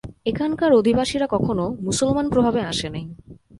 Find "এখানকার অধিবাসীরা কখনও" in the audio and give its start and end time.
0.25-1.67